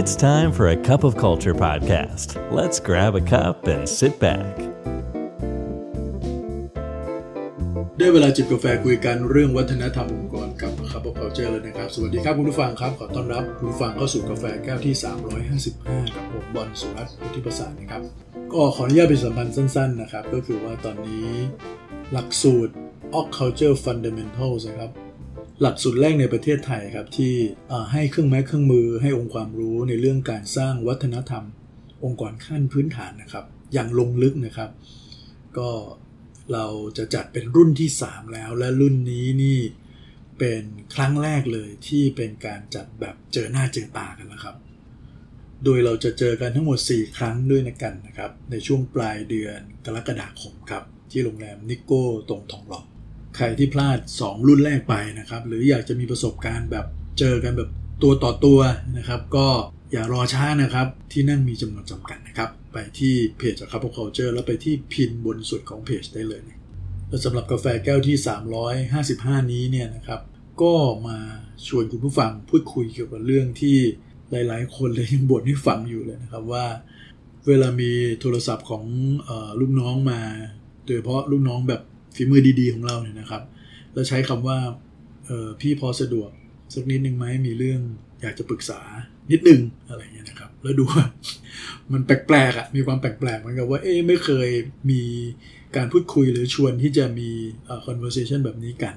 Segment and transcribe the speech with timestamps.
[0.00, 2.28] It's time for a cup of culture podcast.
[2.58, 4.52] Let's grab a cup and sit back.
[7.98, 14.94] ได้เวลาจิบกาแฟคุยกันเรื่องวัฒนธรรมองค์กรกับคับเคาเจอร์เลยนะครับ สวัสดีครับคุณผู้ฟังครับ ขอต้อนรับคุณผู้ฟังเข้าสู่กาแฟแก้วที่
[15.54, 18.02] 355 กับผมบอลสุรัตน์พุทธิประสานนะครับ
[18.52, 21.28] ก็ขออนุญาตเป็นสัมพันธ์สั้นๆนะครับ ก็คือว่าตอนนี้
[22.12, 22.72] หลักสูตร
[23.18, 24.90] o c Culture Fundamentals นะครับ
[25.62, 27.34] หลักสูตรแรกในประเทศไทยครับที่
[27.92, 31.44] ให้เครื่องไม้เครื่องมือให้องค์ความรู้ในเรื่องการสร้างวัฒนธรรม
[32.04, 34.70] องค์กรขั้นพื้นฐานนะครับ อย่างลงลึกนะครับ
[35.58, 35.70] ก็
[36.52, 36.66] เรา
[36.98, 39.58] จะจัดเป็นรุ่นที่ 3 แล้ว และรุ่นนี้นี่
[40.38, 40.62] เป็น
[40.94, 44.56] ครั้งแรกเลยที่เป็นการจัดแบบเจอหน้าเจอตากันนะครับ
[45.64, 52.82] โดยเราจะเจอกันทั้งหมด 4 ครั้งด้วยนะกันนะครับ ในช่วงปลายเดือนกรกฎาคมครับ ที่โรงแรมนิโก้ตรงทองหล่อ
[53.36, 56.86] ใครที่พลาด 2 รุ่นแรกไปนะครับ หรืออยากจะมีประสบการณ์แบบ
[57.18, 57.70] เจอกันแบบ
[58.02, 58.60] ตัวต่อตัว
[58.96, 59.46] นะครับ ก็
[59.92, 66.58] อย่ารอช้านะครับ ที่นั่นมีจำนวนจำกัดนะครับ ไปที่เพจจาก Couple Culture แล้วไปที่พินบนสุดของเพจได้เลยนะ
[67.08, 68.16] และสำหรับกาแฟแก้วที่
[68.84, 70.20] 355 นี้เนี่ยนะครับ
[70.62, 70.74] ก็
[71.06, 71.18] มา
[71.66, 73.76] ชวนคุณผู้ฟังพูดคุยเกี่ยวกับเรื่องที่
[74.30, 76.66] หลาย ๆ คนเลยยังบ่นให้ฟังอยู่เลยนะครับว่า
[77.46, 78.84] เวลามีโทรศัพท์ของ
[79.28, 79.30] อ
[79.60, 80.20] ลูกน้องมา
[80.84, 81.82] โดยเฉพาะลูกน้องแบบ
[82.16, 83.42] ฝีมือดีๆของเราเนี่ยนะครับ
[83.92, 84.58] แล้วใช้คำว่า
[85.60, 86.30] พี่พอสะดวก
[86.74, 87.80] สักนิดหนึ่งไหมมีเรื่อง
[88.22, 88.80] อยากจะปรึกษา
[89.30, 91.04] นิดนึงอะไรเงี้ยนะครับ แล้วดูว่า
[91.92, 94.48] มันแปลกๆอะ่ะมีความแปลกๆเหมือนกับว่าเอ๊ไม่เคย
[94.90, 95.02] มี
[95.76, 97.30] การพูดคุยหรือชวนที่จะมี
[97.86, 98.94] conversation แบบนี้กัน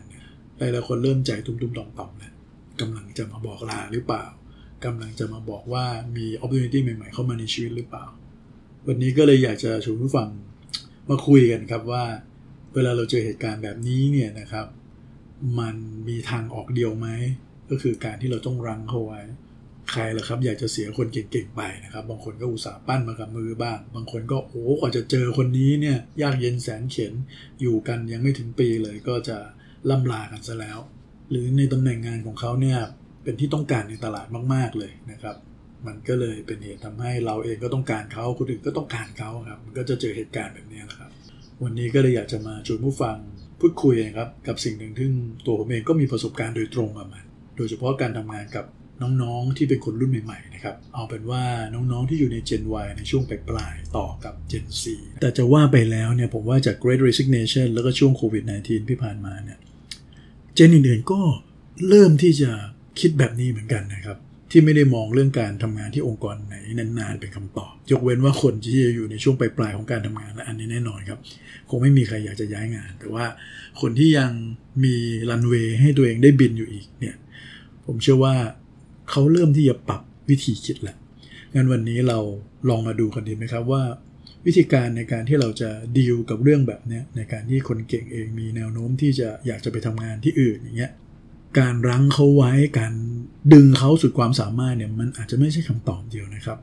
[0.57, 2.33] หลายๆคนเริ่มใจตุ้มๆต่อมๆแล้ว
[2.81, 4.25] กำลังจะมาบอกลาหรือเปล่า
[4.85, 5.85] กำลังจะมาบอกว่า
[6.17, 8.05] มี opportunity ใหม่ๆ เข้ามาในชีวิตหรือเปล่า
[8.87, 10.29] วันนี้ก็เลยอยากจะชวนผู้ฟัง
[11.09, 12.03] มาคุยกันครับว่า
[12.73, 14.67] เวลาเราเจอเหตุการณ์แบบนี้เนี่ยนะครับ
[15.59, 15.75] มัน
[16.07, 17.07] มีทางออกเดียวไหม
[17.69, 19.21] ก็คือการที่เราต้องรังเขาไว้
[19.91, 27.13] ใครล่ะครับ อยากจะเสียคนเก่งๆไปนะครับ บางคนก็อุตส่าห์ปั้นมากับมือบ้าง บางคนก็โอ้กว่าจะเจอคนนี้เนี่ยยากเย็นแสนเข็น
[27.61, 29.37] อยู่กันยังไม่ถึงปีเลยก็จะ
[29.89, 30.79] ล่ำลากันซะแล้ว
[31.29, 32.79] หรือในตำแหน่งงานของเขาเนี่ย
[33.23, 35.35] เป็นที่ต้องการในตลาดมาก ๆเลยนะครับ
[35.87, 41.11] มันก็เลยเป็นเหตุทำให้เราเองก็ต้องการเขาคนอื่นก็ต้องการเขาครับมันก็จะเจอเหตุการณ์แบบนี้แหละครับ
[41.63, 43.17] วันนี้ก็เลยอยากจะมาชวนผู้ฟัง
[43.59, 45.07] พูดคุยนะครับกับสิ่งหนึ่งที่
[45.45, 47.25] ตัวผมเองก็มีประสบการณ์โดยตรงกับมัน
[47.57, 48.65] โดยเฉพาะการทำงานกับ
[49.21, 51.43] น้องๆที่เป็นคนรุ่นใหม่ๆนะครับเอาเป็นว่า
[51.73, 54.83] น้องๆที่อยู่ใน Gen Y ในช่วงปลายๆต่อกับ Gen C
[55.21, 59.59] แต่จะว่าไปแล้วเนี่ยผมว่าจาก Great Resignation แล้วก็ช่วงโควิด -19 ที่ผ่านมาเนี่ย
[60.55, 61.21] เจนอื่นๆก็
[61.89, 62.51] เริ่มที่จะ
[62.99, 64.17] คิดแบบนี้เหมือนกันนะครับ
[64.51, 71.19] ที่ไม่ได้มองเรื่องการทำงานที่องค์กรไหนนานๆเป็นคำตอบ ยกเว้นว่าคนที่จะอยู่ในช่วงปลายๆของการทำงานและอันนี้แน่นอนครับ
[71.69, 73.25] คงไม่มีใครอยากจะย้ายงาน แต่ว่า
[73.81, 74.31] คนที่ยัง
[74.83, 74.95] มี
[75.29, 77.15] รันเวย์ให้ตัวเองได้บินอยู่อีกเนี่ย
[77.85, 78.35] ผมเชื่อว่า
[79.09, 80.97] เขาเริ่มที่จะปรับวิธีคิดแหล้ว
[81.55, 82.19] งั้นวันนี้เรา
[82.69, 83.83] ลองมาดูกันดีไหมครับว่า
[84.45, 90.91] วิธีการในการที่เราจะดีลกับเรื่องแบบนี้ในการที่คนเก่งเองมีแนวโน้มที่จะอยากจะไปทำงานที่อื่นอย่างเงี้ย
[91.59, 92.93] การรั้งเขาไว้การ
[93.53, 96.59] ดึงเขาสุดความสามารถเนี่ยมันอาจจะไม่ใช่คำตอบเดียวนะครับ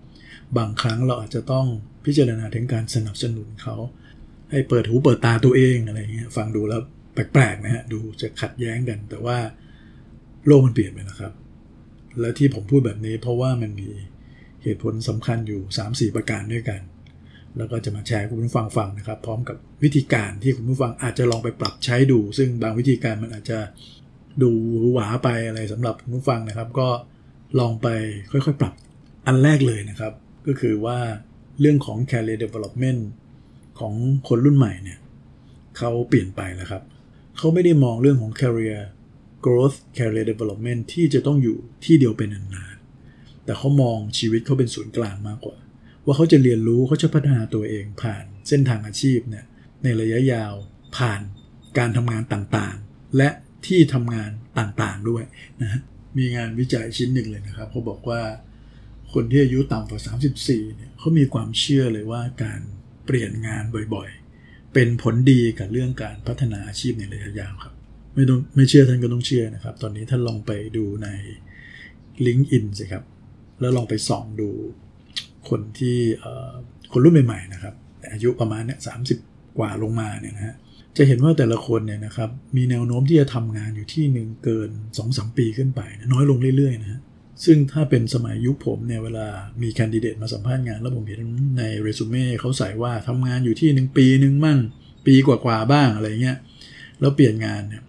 [0.58, 1.66] บางครั้งเราอาจจะต้อง
[2.04, 3.76] พิจารณาถึงการสนับสนุนเขา
[4.50, 6.82] ให้เปิดหูเปิดตาตัวเองอะไรเงี้ยฟังดูแล้ว
[7.14, 9.38] แปลกๆนะฮะดูจะขัดแย้งกัน แต่ว่า
[10.46, 11.32] โลกมันเปลี่ยนไปแล้วครับ
[12.20, 13.88] และที่ผมพูดแบบนี้เพราะว่ามันมี
[14.62, 15.60] เหตุผลสำคัญอยู่
[15.90, 16.80] 3-4 ประการด้วยกัน
[17.56, 23.58] แล้วก็จะมาแชร์คุณผู้ฟังฟังนะครับ พร้อมกับวิธีการที่คุณผู้ฟังอาจจะลองไปปรับใช้ดู ซึ่งบางวิธีการมันอาจจะ
[24.42, 24.50] ดู
[24.92, 26.88] หวาไปอะไรสำหรับผู้ฟังนะครับ ก็
[27.58, 27.88] ลองไป
[28.30, 28.74] ค่อยๆ ปรับ
[29.26, 30.12] อันแรกเลยนะครับ
[30.46, 30.98] ก็คือว่า
[31.60, 33.00] เรื่องของ career development
[33.78, 33.94] ของ
[34.28, 34.98] คนรุ่นใหม่เนี่ย
[35.78, 36.82] เขาเปลี่ยนไปแล้วครับ
[37.36, 38.80] เขาไม่ได้มองเรื่องของ career
[39.44, 45.56] growth career development ที่จะต้องอยู่ที่เดียวเป็นนานๆแต่เขามองชีวิตเขาเป็นศูนย์กลางมากกว่า
[46.04, 49.44] ว่าเขาจะเรียนรู้เขาจะพัฒนาตัวเองผ่านเส้นทางอาชีพเนี่ย
[49.82, 50.52] ในระยะยาว
[50.96, 51.20] ผ่าน
[51.78, 53.28] การทำงานต่างๆ และ
[53.66, 55.24] ที่ทำงานต่างๆด้วย
[55.62, 55.80] นะ
[56.18, 58.22] มีงานวิจัยชิ้นหนึ่งเลยนะครับเขาบอกว่า
[59.12, 60.02] คนที่อายุต่ำกว่า
[60.38, 62.60] 34เนี่ยเขามีความเชื่อเลยว่าการ
[63.06, 63.64] เปลี่ยนงาน
[63.94, 67.74] บ่อยๆ เป็นผลดีกับเรื่องการพัฒนาอาชีพในระยะยาวครับ
[68.14, 71.08] ไม่ต้องไม่เชื่อท่านก็ต้องเชื่อนะครับ ตอนนี้ท่านลองไปดูใน
[72.26, 73.04] LinkedIn สิครับ
[73.60, 74.50] แล้วลองไปส่องดู
[75.48, 75.98] คนที่
[76.92, 77.74] คนรุ่นใหม่ๆนะครับ
[78.12, 78.94] อายุประมาณเนี่ยสา
[79.58, 80.56] กว่าลงมาเนี่ยนะฮะ
[80.96, 85.80] จะเห็นว่าแต่ละคนเนี่ยนะครับมีแนวโน้มที่จะทำงานอยู่ที่หนึ่งเกิน2อสปีขึ้นไป
[86.12, 87.00] น้อยลงเรื่อยๆนะฮะ
[87.44, 89.26] ซึ่งถ้าเป็นสมัยยุคผมเนี่ยเวลา
[89.62, 91.20] มีแคนดิเดตมาสัมภาษณ์งาน แล้วผมเห็น
[91.58, 94.58] ในเรซูเม่เขาใส่ว่าทำงานอยู่ที่หนึ่งปีหนึ่งมั่ง
[95.06, 96.36] ปีกว่าๆบ้างอะไรเงี้ย
[97.00, 97.82] แล้วเปลี่ยนงานเนี่ย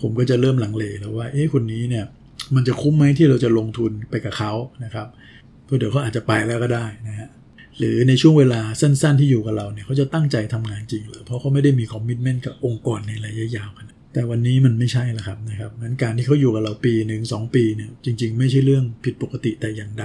[0.00, 2.04] ผมก็จะเริ่มหลังเลแล้วว่าเอ๊ะคนนี้เนี่ย
[2.54, 4.52] มันจะคุ้มไหมที่เราจะลงทุนไปกับเขา
[4.84, 5.06] นะครับ
[5.64, 7.28] เพราะเดี๋ยวเขาอาจจะไปแล้วก็ได้นะฮะ
[7.78, 20.04] หรือในช่วงเวลาสั้น ๆ ที่อยู่กับเราเนี่ยเขาจะตั้งใจทำงานจริงหรือเพราะเขาไม่ได้มีคอมมิชเมนต์กับองค์กรในระยะยาวกันแต่วันนี้มันไม่ใช่แล้วครับนะครับงั้นการที่เขาอยู่กับเราปีหนึ่งสองปีเนี่ยจริง ๆ ไม่ใช่เรื่องผิดปกติแต่อย่างใด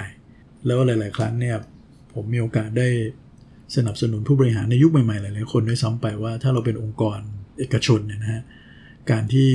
[0.65, 1.55] แล้วหลาย ๆ ครั้งเนี่ย
[2.13, 2.87] ผมมีโอกาสได้
[3.75, 7.19] สนับสนุนผู้บริหารในยุคใหม่ ๆ หลายๆคนด้วยซ้ำไปว่าถ้าเราเป็นองค์กร
[7.59, 8.43] เอกชนเนี่ยนะฮะ
[9.11, 9.49] การที่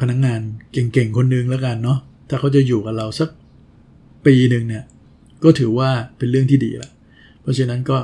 [0.00, 0.40] พนักงงาน
[0.72, 1.98] เก่ง ๆ คนนึงแล้วกันเนาะ
[2.28, 3.28] ถ้าเขาจะอยู่กับเราสัก
[4.26, 4.84] ปีหนึ่งเนี่ย
[5.44, 7.98] ก็ถือว่าเป็นเรื่องที่ดีละเราะฉะนั้นก็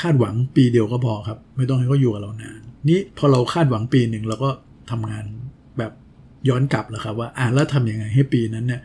[0.00, 4.50] คาดหวังปีเดียวก็พอครับ ไม่ต้องให้เขาอยู่กับเรานานนี่พอเราคาดหวังปีหนึ่งเราก็
[4.90, 5.24] ทำงาน
[5.78, 5.92] แบบ
[6.48, 8.80] ย้อนกลับแล้วครับว่าอ่าแล้วทำยังไงให้ปีนั้นเนี่ย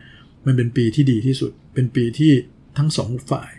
[0.46, 2.32] มันเป็นปีที่ดีที่สุด เป็นปีที่
[2.78, 3.50] ทั้งสองฝ่าย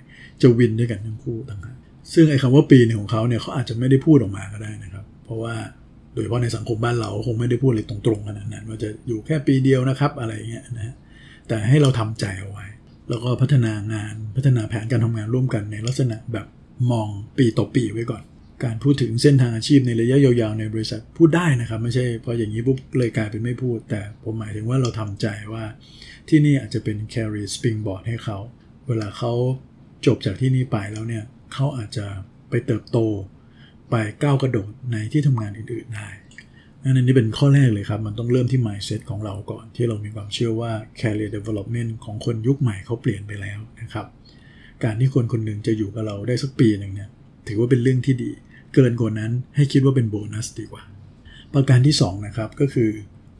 [0.41, 1.77] จะวินด้วยกันทั้งคู่ต่างหาก
[2.13, 5.53] ซึ่งไอ้คำว่าปีหนึ่งของเขาเนี่ยเขาอาจจะไม่ได้พูดออกมาก็ได้นะครับ เพราะว่า
[6.13, 10.95] โดยเฉพาะในสังคมบ้านเราคงไม่ได้พูดเลยตรงๆขนาดนั้นว่าจะอยู่แค่ปีเดียวนะครับอะไรเงี้ยนะ
[11.47, 12.65] แต่ให้เราทำใจเอาไว้
[13.11, 16.47] แล้วก็พัฒนางานพัฒนาแผนการทำงานร่วมกันในลักษณะแบบ
[16.91, 18.23] มองปีต่อปีไว้ก่อน
[18.63, 25.63] การพูดถึงเส้นทางอาชีพในระยะยาวๆในบริษัทพูดได้นะครับ ไม่ใช่พออย่างนี้ปุ๊บเลยกลายเป็นไม่พูด แต่ผมหมายถึงว่าเราทำใจว่า
[26.29, 28.37] ที่นี่อาจจะเป็น carry springboard ให้เขา
[28.87, 29.33] เวลาเขา
[30.05, 31.23] จบจากที่นี่ไปแล้วเนี่ย
[31.53, 32.05] เขาอาจจะ
[32.49, 32.97] ไปเติบโต
[33.89, 36.07] ไปก้าวกระโดดในที่ทำงานอื่นๆได้
[36.83, 44.05] นั่นนี่เป็นข้อแรกเลยครับ มันต้องเริ่มที่ mindset ของเราก่อน ที่เรามีความเชื่อว่า career development ของคนยุคใหม่เขาเปลี่ยนไปแล้วนะครับ
[44.83, 47.09] การที่คนคนหนึ่งจะอยู่กับเราได้สักปีหนึ่งเนี่ย
[47.47, 48.31] ถือว่าเป็นเรื่องที่ดี
[48.73, 50.83] เกินกว่านั้นให้คิดว่าเป็นโบนัสดีกว่า
[51.53, 52.89] ประการที่2นะครับก็คือ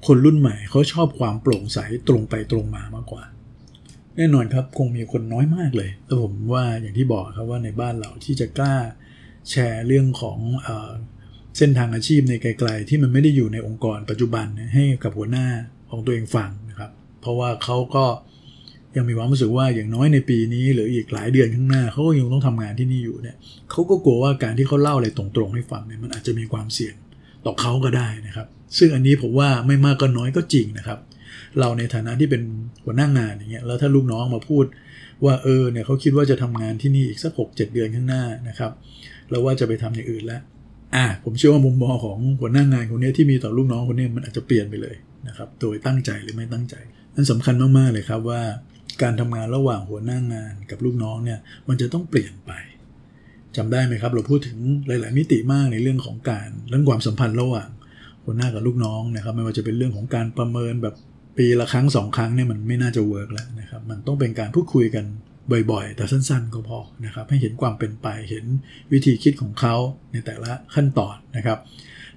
[0.07, 3.23] คนรุ่นใหม่เขาชอบความโปร่งใสตรงไปตรงมามากกว่า
[4.17, 8.75] แน่นอนครับคงมีคนน้อยมากเลยแต่ผมว่าอย่างที่บอกครับว่าในบ้านเราที่จะกล้า
[9.49, 10.39] แชร์เรื่องของ
[11.57, 15.47] เส้นทางอาชีพในไกล ๆ ที่มันไม่ได้อยู่ในองค์กรปัจจุบันให้กับหัวหน้า
[15.89, 18.05] ของตัวเองฟังนะครับ เพราะว่าเขาก็
[18.95, 23.35] ยังมีความรู้สึกว่าอย่างน้อยในปีนี้ หรืออีกหลายเดือนข้างหน้าเขาก็ยังต้องทำงานที่นี่อยู่เนี่ย
[23.71, 26.95] เขาก็กลัวว่าการที่เขาเล่าอะไรตรงๆให้ฟังเนี่ยมันอาจจะมีความเสี่ยง
[27.45, 28.47] ต่อเขาก็ได้นะครับ
[28.77, 30.99] ซึ่งอันนี้ผมว่าไม่มากก็น้อยก็จริงนะครับ
[31.59, 32.41] เราในฐานะที่เป็น
[32.83, 34.65] หัวหน้างงานอย่างเงี้ยแล้วถ้าลูกน้องมาพูด
[35.25, 38.71] ว่าเออเนี่ยเขาคิดว่าจะทำงานที่นี่อีกสักหกเจ็ดเดือนข้างหน้านะครับ
[39.29, 40.41] แล้วว่าจะไปทำอย่างอื่นแล้ว
[40.95, 44.95] อ่าผมเชื่อว่ามุมมองของหัวหน้างานคนนี้ที่มีต่อลูกน้องคนนี้มันอาจจะเปลี่ยนไปเลย
[45.27, 46.75] นะครับโดยตั้งใจหรือไม่ตั้งใจ
[47.15, 48.41] นั่นสำคัญมากๆเลยครับว่า
[49.01, 52.51] การทำงานระหว่างหัวหน้างานกับลูกน้องเนี่ยมันจะต้องเปลี่ยนไป
[53.55, 54.57] จำได้ไหมครับเราพูดถึง
[54.87, 57.69] หลาย ๆ มิติมากในเรื่องของการเรื่องความสัมพันธ์ระหว่าง
[58.25, 60.95] หัวหน้ากับลูกน้องนะครับ ไม่ว่าจะเป็นเรื่องของการประเมินแบบ
[61.37, 65.05] ปีละครั้งสองครั้งเนี่ยมันไม่น่าจะเวิร์กแล้วนะครับมันต้องเป็นการพูดคุยกัน
[65.71, 68.45] บ่อยๆ แต่สั้นๆ ก็พอนะครับ ให้เห็นความเป็นไป เห็น
[68.91, 69.75] วิธีคิดของเขา
[70.11, 71.59] ในแต่ละขั้นตอนนะครับ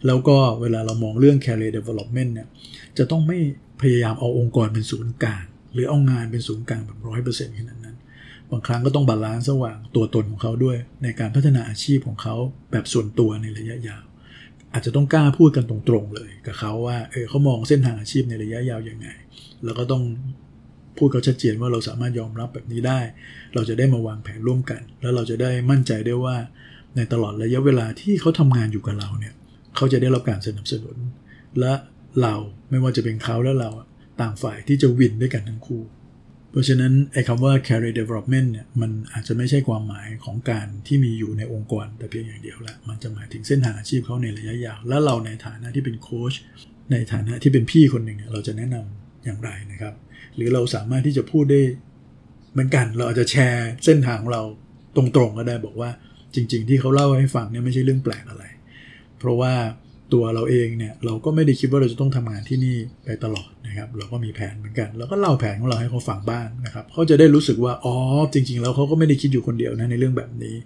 [0.07, 2.49] แล้วก็เวลาเรามองเรื่อง career development เนี่ย
[2.99, 3.39] จะต้องไม่
[3.83, 7.97] พยายามเอาองค์กรเป็นศูนย์กลาง หรือเอางานเป็นศูนย์กลางแบบร้อยเปอร์เซ็นต์ขนาดนั้น
[8.51, 12.35] บางครั้งก็ต้อง balance ระหว่างตัวตนของเขาด้วย ในการพัฒนาอาชีพของเขา
[12.71, 14.05] แบบส่วนตัวในระยะยาว
[14.73, 19.09] อาจจะต้องกล้าพูดกันตรงๆเลยกับเขาว่า เออเขามองเส้นทางอาชีพในระยะยาวยังไง
[19.65, 20.03] แล้วก็ต้อง
[20.97, 23.01] พูดเขาชัดเจนว่าเราสามารถยอมรับแบบนี้ได้
[23.55, 26.37] เราจะได้มาวางแผนร่วมกัน แล้วเราจะได้มั่นใจได้ว่า
[26.97, 29.35] ในตลอดระยะเวลาที่เขาทำงานอยู่กับเราเนี่ย
[29.77, 30.97] เขาจะได้รับการสนับสนุน
[31.61, 31.75] และ
[32.23, 32.35] เรา
[32.71, 33.71] ไม่ว่าจะเป็นเขาและเรา
[34.21, 35.83] ต่างฝ่ายที่จะวินด้วยกันทั้งคู่
[36.51, 46.35] เพราะฉะนั้นไอ้คำว่า career development เนี่ยมันอาจจะไม่ใช่ความหมายของการที่มีอยู่ในองค์กร แต่เพียงอย่างเดียวละมันจะหมายถึงเส้นทางอาชีพเขาในระยะยาว และเราในฐานะที่เป็นโค้ช
[46.93, 49.95] ในฐานะที่เป็นพี่คนหนึ่งเราจะแนะนำอย่างไรนะครับ
[50.37, 51.61] หรือเราสามารถที่จะพูดได้
[52.53, 54.43] เหมือนกันเราอาจจะแชร์เส้นทางของเรา
[54.97, 55.91] ตรงๆก็ได้บอกว่า
[56.35, 58.45] จริง ๆ ที่เขาเล่าให้ฟังเนี่ยไม่ใช่เรื่องแปลกอะไร
[59.19, 59.53] เพราะว่า
[60.13, 67.95] ตัวเราเองเนี่ยเราก็ไม่ได้คิดว่าเราจะต้องทำงานที่นี่ไปตลอดนะครับ เราก็มีแผนเหมือนกันเราก็เล่าแผนของเราให้เขาฟังบ้างนะครับเขาจะได้รู้สึกว่าอ๋อ
[68.33, 70.57] จริง ๆ แล้วเขาก็ไม่ได้คิดอยู่คนเดียวนะในเรื่องแบบนี้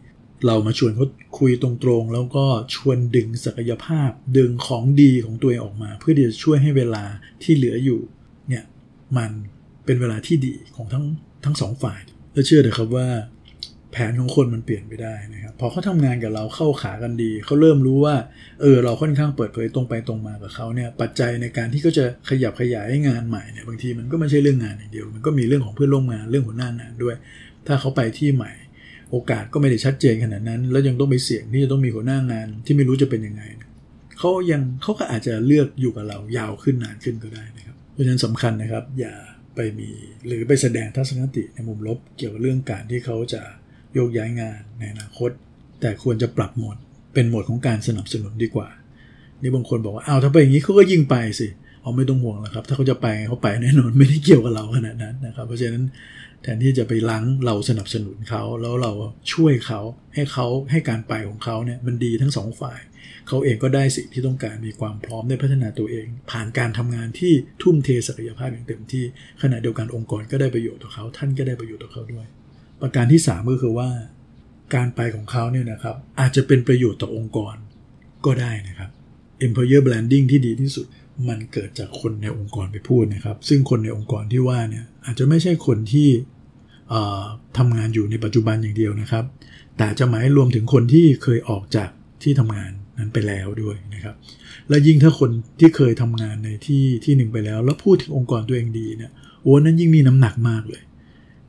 [0.46, 1.06] เรามาชวนเขา
[1.38, 1.70] คุยตร
[2.00, 2.44] งๆ แล้วก็
[2.74, 7.04] ชวนดึงศักยภาพ ดึงของดีของตัวเองออกมา เพื่อที่จะช่วยให้เวลา
[7.42, 8.00] ที่เหลืออยู่
[8.48, 8.64] เนี่ย
[9.16, 9.30] มัน
[9.88, 11.04] เป็นเวลาที่ดีของทั้ง
[11.44, 12.00] ทั้งสองฝ่าย
[12.32, 13.08] และเชื่อเถอะครับว่า
[13.92, 18.16] แผนของคนมันเปลี่ยนไปได้นะครับพอเขาทำงานกับเราเข้าขากันดี เขาเริ่มรู้ว่า
[18.60, 27.16] เออเราค่อนข้างเปิดเผยตรงไปตรงมากับเขาเนี่ยปัจจัยในการที่เขาจะขยับขยายงานใหม่เนี่ยบางทีมันก็ไม่ใช่เรื่องงานอย่างเดียว มันก็มีเรื่องของเพื่อนร่วมงานเรื่องหัวหน้างานด้วย
[27.66, 28.52] ถ้าเขาไปที่ใหม่
[29.10, 33.42] โอกาสก็ไม่ได้ชัดเจนขนาดนั้น แล้วยังต้องไปเสี่ยงที่จะต้องมีหัวหน้างานที่ไม่รู้จะเป็นยังไง
[34.18, 39.14] เขายังเขาก็อาจจะเลือกอยู่กับเรายาวขึ้นนานขึ้นก็ได้นะครับเพราะฉะนั้นสำคัญนะครับ อย่า
[39.58, 39.90] ไปมี
[40.26, 43.42] หรือไปแสดงทัศนคติในมุมลบเกี่ยวกับเรื่องการที่เขาจะ
[43.94, 45.30] โยกย้ายงานในอนาคต
[45.80, 46.76] แต่ควรจะปรับโหมด
[47.14, 48.68] เป็นโหมดของการสนับสนุนดีกว่า
[49.40, 51.48] นี่บางคนบอกว่าอ้าวถ้าไปอย่างนี้เขาก็ยิงไปสิ
[51.82, 55.84] เอาไม่ต้องห่วงแล้วครับ ถ้าเขาจะไปเขาไปแน่นอนไม่ได้เกี่ยวกับเราขนาดนั้นนะครับ เพราะฉะนั้น
[56.42, 58.92] แทนที่จะไปล้างเราสนับสนุนเขาแล้วเรา
[59.32, 59.80] ช่วยเขา
[60.14, 62.80] ให้เขาให้การไปของเขาเนี่ยมันดีทั้งสองฝ่าย
[63.28, 69.04] เขาเองก็ได้สิ่งที่ต้องการมีความพร้อมได้พัฒนาตัวเอง ผ่านการทำงานที่ทุ่มเทศักยภาพอย่างเต็มที่
[69.42, 72.26] ขณะเดียวกันองค์กรก็ได้ประโยชน์ต่อเขาท่านก็ได้ประโยชน์ต่อเขาด้วย
[72.80, 73.88] ประการที่ 3 ก็คือว่า
[74.74, 77.56] การไปของเขาเนี่ยนะครับอาจจะเป็นประโยชน์ต่อองค์กร
[78.26, 78.90] ก็ได้นะครับ
[79.46, 80.86] employer branding ที่ดีที่สุด
[81.28, 86.08] มันเกิดจากคนในองค์กรไปพูดนะครับ ซึ่งคนในองค์กรที่ว่าเนี่ยอาจจะไม่ใช่คนที่
[87.58, 89.24] ทำงานอยู่ในปัจจุบันอย่างเดียวนะครับ
[89.76, 91.88] แต่จะหมายรวมถึงคนที่เคยออกจาก
[92.22, 94.14] ที่ทำงานนั้นไปแล้วด้วยนะครับ
[94.68, 99.10] และยิ่งถ้าคนที่เคยทำงานในที่ที่หนึ่งไปแล้ว แล้วพูดถึงองค์กรตัวเองดีเนี่ย
[99.42, 100.82] โอ้นั้นยิ่งมีน้ำหนักมากเลย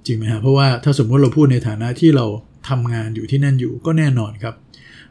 [0.06, 2.26] จริงไหมฮะเพราะว่าถ้าสมมติเราพูดในฐานะที่เรา
[2.70, 4.56] ทำงานอยู่ที่นั่นอยู่ก็แน่นอนครับ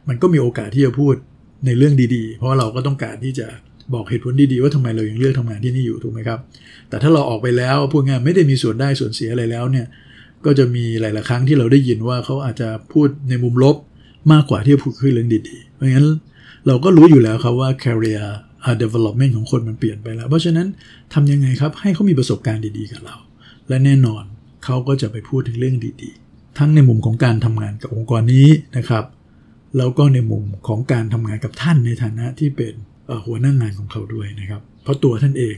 [0.09, 1.15] มันก็มีโอกาสที่จะพูด
[1.67, 3.47] ในเรื่องดีๆ เพราะเราก็ต้องการที่จะ
[3.95, 6.39] บอกเหตุผลดีๆว่าทำไมเรายังเลือกทำงานที่นี่อยู่ถูกไหมครับ
[6.89, 9.87] แต่ถ้าเราออกไปแล้วพูดง่ายไม่ได้มีส่วนได้ส่วนเสียอะไรแล้วเนี่ย
[10.45, 13.77] ก็จะมีหลาย ๆ ครั้งที่เราได้ยินว่าเขาอาจจะพูดในมุมลบ
[14.33, 16.07] มากกว่าที่จะพูดคุยเรื่องดีๆ เพราะงั้น
[16.67, 18.25] เราก็รู้อยู่แล้วครับว่า career
[18.83, 20.67] development ของคนมันเปลี่ยนไปแล้ว เพราะฉะนั้น
[21.15, 23.17] ทำยังไงครับให้เขามีประสบการณ์ดีๆ กับเรา
[23.69, 24.25] และแน่นอน
[24.65, 29.05] เขาก็จะไปพูดถึงเรื่องดีๆ ทั้งในมุมของการทำงานกับองค์กรนี้นะครับ
[29.77, 32.75] แล้วก็ในมุมของการทำงานกับท่านในฐานะที่เป็น
[33.27, 35.57] หัวหน้างงานของเขาด้วยนะครับ เพราะตัวท่านเอง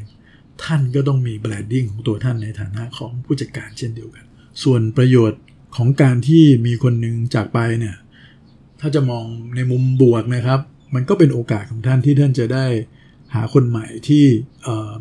[0.65, 4.25] ท่านก็ต้องมีแบรนดิ้งของตัวท่านในฐานะของผู้จัดการเช่นเดียวกัน
[4.63, 5.43] ส่วนประโยชน์
[5.77, 7.97] ของการที่มีคนหนึ่งจากไปเนี่ย
[8.81, 9.25] ถ้าจะมอง
[9.57, 10.61] ในมุมบวกนะครับ
[10.95, 12.67] มันก็เป็นโอกาสของท่านที่ท่านจะได้
[13.35, 14.25] หาคนใหม่ที่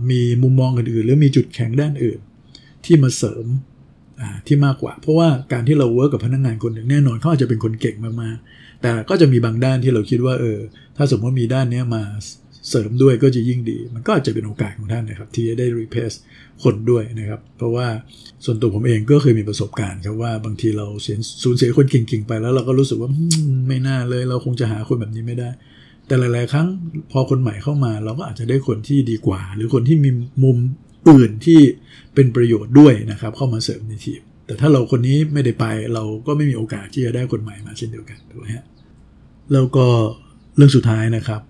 [0.10, 2.20] มีมุมมองอื่นๆหรือมีจุดแข็งด้านอื่น
[2.86, 3.46] ที่มาเสริม
[4.48, 10.60] ที่มากกว่า เพราะว่าการที่เราเวิร์กกับพนักงงานคนหนึ่งแน่นอนเขาอาจจะเป็นคนเก่งมากๆแต่ก็จะมีบางด้านที่เราคิดว่าเออ
[10.98, 12.04] ถ้าสมมติมีด้านนี้มา
[12.70, 16.12] เสริมด้วยก็จะยิ่งดี มันก็อาจจะเป็นโอกาสของท่านนะครับ ที่จะได้รีเพส
[16.64, 17.88] คนด้วยนะครับ เพราะว่า
[18.46, 23.10] ส่วนตัวผมเองก็เคยมีประสบการณ์ครับว่าบางทีเราเสียสูญเสียคนเก่งๆไปแล้วเราก็รู้สึกว่า
[23.68, 25.50] ไม่น่าเลย เราคงจะหาคนแบบนี้ไม่ได้
[26.08, 26.68] แต่หลาย ๆ ครั้ง
[27.12, 30.10] พอคนใหม่เข้ามา เราก็อาจจะได้คนที่ดีกว่า หรือคนที่มี
[30.44, 30.58] มุม
[31.10, 31.60] อื่นที่
[32.16, 38.66] เป็นประโยชน์ด้วยนะครับ เข้ามาเสริมในทีมแต่ถ้าเราคนนี้ไม่ได้ไปเราก็ไม่มีโอกาสที่จะได้คนใหม่มาเช่นเดียวกันถูกไหมฮะ
[39.54, 39.88] แล้วก็
[40.56, 41.42] เรื่องสุดท้ายนะครับ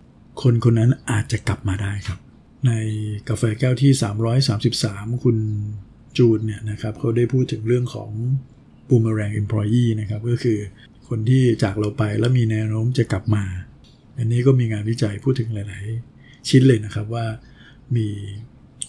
[0.42, 2.20] คนคนนั้นอาจจะกลับมาได้ครับ
[2.68, 2.72] ใน
[3.30, 3.92] กาแฟแก้วที่
[4.58, 5.38] 333 คุณ
[6.18, 8.12] จูนเนี่ยนะครับเขาได้พูดถึงเรื่องของ
[8.90, 10.58] boomerang employee นะครับก็คือ
[11.08, 13.44] คนที่จากเราไปแล้วมีแนวโน้มจะกลับมา
[14.18, 15.86] อันนี้ก็มีงานวิจัยพูดถึงหลาย
[16.18, 17.26] ๆ ชิ้นเลยนะครับว่า
[17.96, 18.08] มี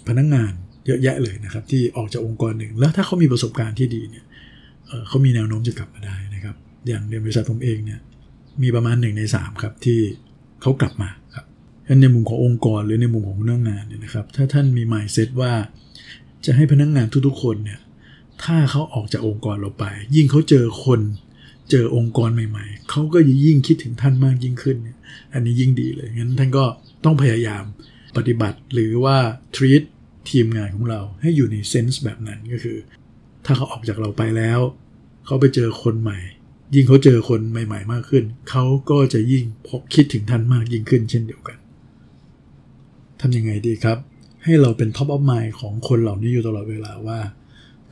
[0.07, 0.53] พนักงงาน
[0.87, 4.25] เยอะแยะเลยนะครับ ที่ออกจากองค์กรหนึ่ง แล้วถ้าเขามีประสบการณ์ที่ดีเนี่ย
[5.09, 6.57] เขามีแนวโน้มจะกลับมาได้นะครับ
[6.89, 8.01] อย่างในบริษัทผมเองเนี่ย
[8.63, 10.01] มีประมาณหนึ่งในสามครับที่
[10.63, 11.45] เขากลับมาครับ
[12.01, 15.53] ในมุมขององค์กรหรือในมุมของพนักงานเนี่ยนะครับ ถ้าท่านมีหมายเซตว่า
[16.45, 17.81] จะให้พนักงานทุกๆคนเนี่ย
[18.45, 19.85] ถ้าเขาออกจากองค์กรเราไป
[20.17, 21.01] ยิ่งเขาเจอคน
[21.71, 24.99] เจอองค์กรใหม่ ๆ เขาก็ยิ่งคิดถึงท่านมากยิ่งขึ้นเนี่ย
[25.33, 26.65] อันนี้ยิ่งดีเลย งั้นท่านก็
[27.05, 27.65] ต้องพยายาม
[28.17, 29.17] ปฏิบัติหรือว่า
[29.57, 29.83] treat
[30.31, 32.77] ทีมงานของเราให้อยู่ในเซนส์แบบนั้นก็คือ
[33.47, 34.61] ถ้าเขาออกจากเราไปแล้ว
[35.27, 36.19] เขาไปเจอคนใหม่
[36.75, 41.59] ยิ่งเขาเจอคนใหม่ ๆ มากขึ้น เขาก็จะยิ่งพกคิดถึงท่านมากยิ่งขึ้นเช่นเดียวกัน
[43.21, 43.99] ทำยังไงดีครับ
[44.45, 47.21] ให้เราเป็นท็อปออฟไมล์ของคนเหล่านี้อยู่ตลอดเวลาว่า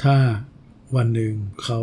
[0.02, 0.16] ถ้า
[0.96, 1.32] วันหนึ่ง
[1.64, 1.80] เขา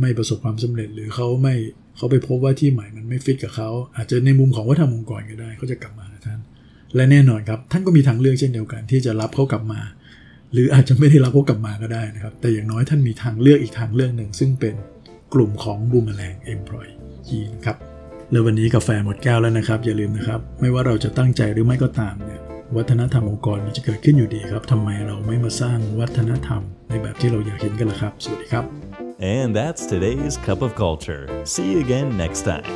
[0.00, 1.54] ไม่ประสบความสำเร็จหรือเขาไม่
[1.96, 6.40] เขาไปพบว่าที่ใหม่มันไม่ฟิตกับเขาอาจจะในมุมของวัฒนธรรมองค์กรก็ได้เขาจะกลับมาท่าน
[6.94, 9.80] และแน่นอนครับ ท่านก็มีทางเลือกเช่นเดียวกัน ที่จะรับเขากลับมา
[10.52, 14.74] หรืออาจจะไม่ได้รับเขากลับมาก็ได้นะครับ แต่อย่างน้อยท่านมีทางเลือกอีกทางเลือกหนึ่งซึ่งเป็น
[15.34, 16.88] กลุ่มของบูมแมลงเอ็มพลอย
[17.28, 17.76] ยีนะครับ
[18.30, 22.40] แล้ววันนี้กาแฟหมดแก้วแล้วนะครับ อย่าลืมนะครับ ไม่ว่าเราจะตั้งใจหรือไม่ก็ตามเนี่ย
[22.76, 28.64] วัฒนธรรมองค์กรมันจะเกิดขึ้นอยู่ดีครับทำไมเราไม่มาสร้างวัฒนธรรมในแบบที่เราอยากเห็นกันล่ะครับ สวัสดีครับ
[29.36, 31.24] And that's today's cup of culture.
[31.52, 32.68] See you again next time.